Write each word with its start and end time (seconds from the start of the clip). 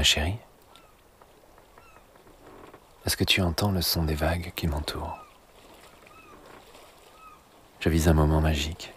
ma 0.00 0.04
chérie 0.04 0.38
Est-ce 3.04 3.18
que 3.18 3.24
tu 3.24 3.42
entends 3.42 3.70
le 3.70 3.82
son 3.82 4.04
des 4.04 4.14
vagues 4.14 4.50
qui 4.56 4.66
m'entourent? 4.66 5.18
Je 7.80 7.90
vis 7.90 8.08
un 8.08 8.14
moment 8.14 8.40
magique. 8.40 8.94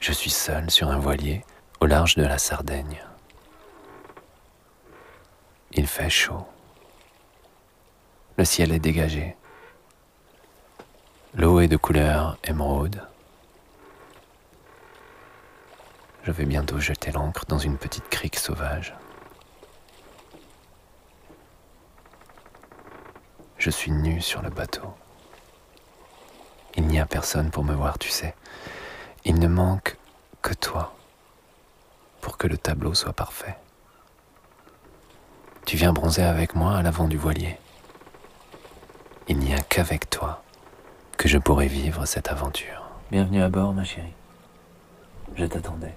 Je 0.00 0.12
suis 0.12 0.28
seul 0.28 0.70
sur 0.70 0.90
un 0.90 0.98
voilier 0.98 1.46
au 1.80 1.86
large 1.86 2.16
de 2.16 2.24
la 2.24 2.36
Sardaigne. 2.36 3.02
Il 5.72 5.86
fait 5.86 6.10
chaud. 6.10 6.46
Le 8.36 8.44
ciel 8.44 8.70
est 8.70 8.80
dégagé. 8.80 9.34
L'eau 11.32 11.60
est 11.60 11.68
de 11.68 11.78
couleur 11.78 12.36
émeraude. 12.44 13.00
Je 16.24 16.32
vais 16.32 16.44
bientôt 16.44 16.80
jeter 16.80 17.12
l'ancre 17.12 17.46
dans 17.46 17.58
une 17.58 17.78
petite 17.78 18.10
crique 18.10 18.36
sauvage. 18.36 18.94
Je 23.64 23.70
suis 23.70 23.92
nu 23.92 24.20
sur 24.20 24.42
le 24.42 24.50
bateau. 24.50 24.82
Il 26.76 26.86
n'y 26.86 27.00
a 27.00 27.06
personne 27.06 27.50
pour 27.50 27.64
me 27.64 27.72
voir, 27.72 27.98
tu 27.98 28.10
sais. 28.10 28.34
Il 29.24 29.38
ne 29.38 29.48
manque 29.48 29.96
que 30.42 30.52
toi 30.52 30.94
pour 32.20 32.36
que 32.36 32.46
le 32.46 32.58
tableau 32.58 32.92
soit 32.92 33.14
parfait. 33.14 33.56
Tu 35.64 35.78
viens 35.78 35.94
bronzer 35.94 36.24
avec 36.24 36.54
moi 36.54 36.76
à 36.76 36.82
l'avant 36.82 37.08
du 37.08 37.16
voilier. 37.16 37.56
Il 39.28 39.38
n'y 39.38 39.54
a 39.54 39.62
qu'avec 39.62 40.10
toi 40.10 40.42
que 41.16 41.26
je 41.26 41.38
pourrai 41.38 41.66
vivre 41.66 42.04
cette 42.04 42.28
aventure. 42.28 42.82
Bienvenue 43.10 43.42
à 43.42 43.48
bord, 43.48 43.72
ma 43.72 43.84
chérie. 43.84 44.12
Je 45.36 45.46
t'attendais. 45.46 45.94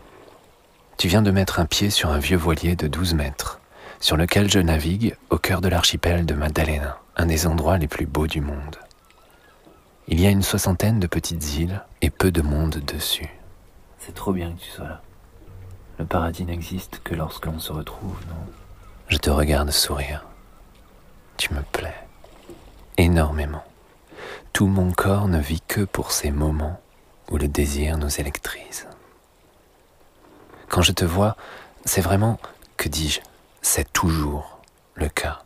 Tu 0.95 1.09
viens 1.09 1.21
de 1.21 1.31
mettre 1.31 1.59
un 1.59 1.65
pied 1.65 1.89
sur 1.89 2.11
un 2.11 2.19
vieux 2.19 2.37
voilier 2.37 2.77
de 2.77 2.87
12 2.87 3.13
mètres, 3.15 3.59
sur 3.99 4.17
lequel 4.17 4.49
je 4.49 4.59
navigue 4.59 5.15
au 5.29 5.37
cœur 5.37 5.61
de 5.61 5.67
l'archipel 5.67 6.25
de 6.25 6.33
Maddalena, 6.33 6.99
un 7.15 7.25
des 7.25 7.47
endroits 7.47 7.77
les 7.77 7.87
plus 7.87 8.05
beaux 8.05 8.27
du 8.27 8.41
monde. 8.41 8.77
Il 10.07 10.21
y 10.21 10.27
a 10.27 10.29
une 10.29 10.43
soixantaine 10.43 10.99
de 10.99 11.07
petites 11.07 11.55
îles 11.57 11.81
et 12.01 12.09
peu 12.09 12.31
de 12.31 12.41
monde 12.41 12.77
dessus. 12.77 13.29
C'est 13.99 14.15
trop 14.15 14.31
bien 14.31 14.53
que 14.53 14.61
tu 14.61 14.69
sois 14.69 14.87
là. 14.87 15.01
Le 15.99 16.05
paradis 16.05 16.45
n'existe 16.45 17.01
que 17.03 17.15
lorsque 17.15 17.45
l'on 17.45 17.59
se 17.59 17.73
retrouve, 17.73 18.19
non? 18.29 18.51
Je 19.09 19.17
te 19.17 19.29
regarde 19.29 19.71
sourire. 19.71 20.25
Tu 21.37 21.53
me 21.53 21.61
plais 21.61 21.95
énormément. 22.97 23.63
Tout 24.53 24.67
mon 24.67 24.91
corps 24.91 25.27
ne 25.27 25.39
vit 25.39 25.61
que 25.67 25.81
pour 25.81 26.11
ces 26.11 26.31
moments 26.31 26.79
où 27.29 27.37
le 27.37 27.47
désir 27.47 27.97
nous 27.97 28.19
électrise. 28.19 28.87
Quand 30.69 30.81
je 30.81 30.91
te 30.91 31.05
vois, 31.05 31.37
c'est 31.85 32.01
vraiment, 32.01 32.39
que 32.75 32.89
dis-je, 32.89 33.21
c'est 33.67 33.91
toujours 33.91 34.61
le 34.95 35.09
cas. 35.09 35.39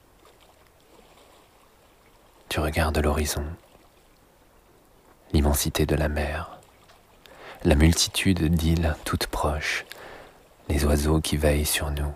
Tu 2.49 2.59
regardes 2.59 2.99
l'horizon, 2.99 3.43
l'immensité 5.33 5.87
de 5.87 5.95
la 5.95 6.07
mer, 6.07 6.59
la 7.63 7.73
multitude 7.73 8.53
d'îles 8.53 8.95
toutes 9.05 9.25
proches, 9.25 9.85
les 10.69 10.85
oiseaux 10.85 11.19
qui 11.19 11.35
veillent 11.35 11.65
sur 11.65 11.89
nous, 11.89 12.13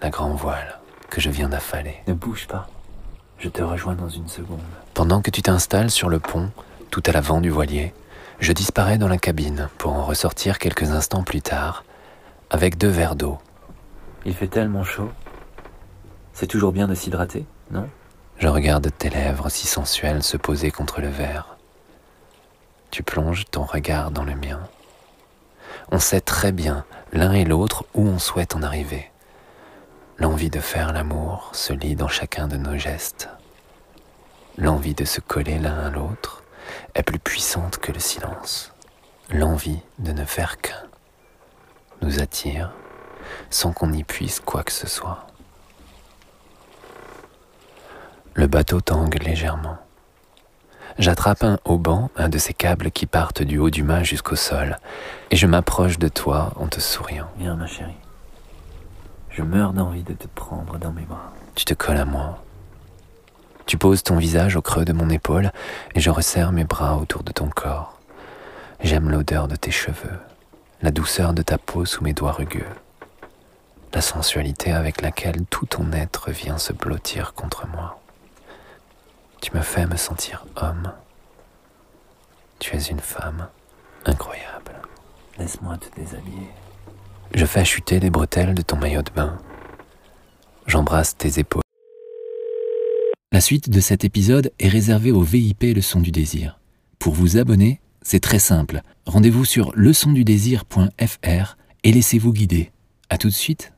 la 0.00 0.10
grand 0.10 0.34
voile 0.34 0.78
que 1.10 1.20
je 1.20 1.28
viens 1.28 1.48
d'affaler. 1.48 1.96
Ne 2.06 2.14
bouge 2.14 2.46
pas, 2.46 2.68
je 3.38 3.48
te 3.48 3.62
rejoins 3.62 3.96
dans 3.96 4.08
une 4.08 4.28
seconde. 4.28 4.60
Pendant 4.94 5.22
que 5.22 5.32
tu 5.32 5.42
t'installes 5.42 5.90
sur 5.90 6.08
le 6.08 6.20
pont, 6.20 6.52
tout 6.92 7.02
à 7.06 7.10
l'avant 7.10 7.40
du 7.40 7.50
voilier, 7.50 7.92
je 8.38 8.52
disparais 8.52 8.96
dans 8.96 9.08
la 9.08 9.18
cabine 9.18 9.68
pour 9.76 9.92
en 9.92 10.04
ressortir 10.04 10.60
quelques 10.60 10.92
instants 10.92 11.24
plus 11.24 11.42
tard, 11.42 11.84
avec 12.48 12.78
deux 12.78 12.88
verres 12.88 13.16
d'eau. 13.16 13.40
Il 14.24 14.34
fait 14.34 14.48
tellement 14.48 14.84
chaud. 14.84 15.10
C'est 16.32 16.46
toujours 16.46 16.72
bien 16.72 16.88
de 16.88 16.94
s'hydrater, 16.94 17.46
non? 17.70 17.88
Je 18.38 18.48
regarde 18.48 18.90
tes 18.96 19.10
lèvres 19.10 19.50
si 19.50 19.66
sensuelles 19.66 20.22
se 20.22 20.36
poser 20.36 20.70
contre 20.70 21.00
le 21.00 21.08
verre. 21.08 21.56
Tu 22.90 23.02
plonges 23.02 23.44
ton 23.50 23.64
regard 23.64 24.10
dans 24.10 24.24
le 24.24 24.34
mien. 24.34 24.60
On 25.90 25.98
sait 25.98 26.20
très 26.20 26.52
bien, 26.52 26.84
l'un 27.12 27.32
et 27.32 27.44
l'autre, 27.44 27.84
où 27.94 28.06
on 28.06 28.18
souhaite 28.18 28.54
en 28.54 28.62
arriver. 28.62 29.10
L'envie 30.18 30.50
de 30.50 30.60
faire 30.60 30.92
l'amour 30.92 31.50
se 31.52 31.72
lit 31.72 31.96
dans 31.96 32.08
chacun 32.08 32.48
de 32.48 32.56
nos 32.56 32.76
gestes. 32.76 33.28
L'envie 34.58 34.94
de 34.94 35.04
se 35.04 35.20
coller 35.20 35.58
l'un 35.58 35.78
à 35.78 35.90
l'autre 35.90 36.42
est 36.94 37.02
plus 37.02 37.18
puissante 37.18 37.78
que 37.78 37.92
le 37.92 38.00
silence. 38.00 38.72
L'envie 39.30 39.80
de 39.98 40.12
ne 40.12 40.24
faire 40.24 40.58
qu'un 40.60 40.82
nous 42.02 42.20
attire 42.20 42.72
sans 43.48 43.72
qu'on 43.72 43.92
y 43.92 44.04
puisse 44.04 44.40
quoi 44.40 44.62
que 44.62 44.72
ce 44.72 44.86
soit. 44.86 45.26
Le 48.34 48.46
bateau 48.46 48.80
tangue 48.80 49.22
légèrement. 49.22 49.78
J'attrape 50.98 51.44
un 51.44 51.58
haubans, 51.64 52.10
un 52.16 52.28
de 52.28 52.38
ces 52.38 52.52
câbles 52.52 52.90
qui 52.90 53.06
partent 53.06 53.42
du 53.42 53.58
haut 53.58 53.70
du 53.70 53.82
mât 53.82 54.02
jusqu'au 54.02 54.36
sol, 54.36 54.78
et 55.30 55.36
je 55.36 55.46
m'approche 55.46 55.98
de 55.98 56.08
toi 56.08 56.52
en 56.56 56.66
te 56.66 56.80
souriant. 56.80 57.30
Viens, 57.38 57.56
ma 57.56 57.66
chérie. 57.66 57.94
Je 59.30 59.42
meurs 59.42 59.72
d'envie 59.72 60.02
de 60.02 60.14
te 60.14 60.26
prendre 60.26 60.78
dans 60.78 60.92
mes 60.92 61.02
bras. 61.04 61.32
Tu 61.54 61.64
te 61.64 61.74
colles 61.74 61.96
à 61.96 62.04
moi, 62.04 62.42
tu 63.70 63.78
poses 63.78 64.02
ton 64.02 64.16
visage 64.16 64.56
au 64.56 64.62
creux 64.62 64.84
de 64.84 64.92
mon 64.92 65.08
épaule 65.10 65.52
et 65.94 66.00
je 66.00 66.10
resserre 66.10 66.50
mes 66.50 66.64
bras 66.64 66.96
autour 66.96 67.22
de 67.22 67.30
ton 67.30 67.48
corps. 67.48 68.00
J'aime 68.82 69.08
l'odeur 69.08 69.46
de 69.46 69.54
tes 69.54 69.70
cheveux, 69.70 70.18
la 70.82 70.90
douceur 70.90 71.34
de 71.34 71.42
ta 71.42 71.56
peau 71.56 71.84
sous 71.84 72.02
mes 72.02 72.12
doigts 72.12 72.32
rugueux, 72.32 72.66
la 74.00 74.06
sensualité 74.06 74.72
avec 74.72 75.02
laquelle 75.02 75.44
tout 75.50 75.66
ton 75.66 75.92
être 75.92 76.30
vient 76.30 76.56
se 76.56 76.72
blottir 76.72 77.34
contre 77.34 77.68
moi. 77.68 78.00
Tu 79.42 79.54
me 79.54 79.60
fais 79.60 79.86
me 79.86 79.98
sentir 79.98 80.46
homme. 80.56 80.90
Tu 82.60 82.74
es 82.74 82.80
une 82.84 83.00
femme 83.00 83.48
incroyable. 84.06 84.72
Laisse-moi 85.38 85.76
te 85.76 86.00
déshabiller. 86.00 86.48
Je 87.34 87.44
fais 87.44 87.62
chuter 87.66 88.00
les 88.00 88.08
bretelles 88.08 88.54
de 88.54 88.62
ton 88.62 88.76
maillot 88.78 89.02
de 89.02 89.10
bain. 89.10 89.36
J'embrasse 90.66 91.18
tes 91.18 91.38
épaules. 91.38 91.60
La 93.32 93.42
suite 93.42 93.68
de 93.68 93.80
cet 93.80 94.02
épisode 94.02 94.50
est 94.58 94.68
réservée 94.68 95.12
au 95.12 95.20
VIP 95.20 95.74
Leçon 95.76 96.00
du 96.00 96.10
désir. 96.10 96.58
Pour 96.98 97.12
vous 97.12 97.36
abonner, 97.36 97.82
c'est 98.00 98.20
très 98.20 98.38
simple. 98.38 98.80
Rendez-vous 99.04 99.44
sur 99.44 99.72
leçondudésir.fr 99.74 101.56
et 101.84 101.92
laissez-vous 101.92 102.32
guider. 102.32 102.72
À 103.10 103.18
tout 103.18 103.28
de 103.28 103.34
suite. 103.34 103.74